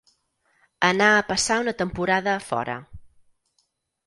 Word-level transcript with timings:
Anar 0.87 1.09
a 1.17 1.27
passar 1.27 1.57
una 1.65 1.75
temporada 1.83 2.35
a 2.35 2.41
fora. 2.47 2.79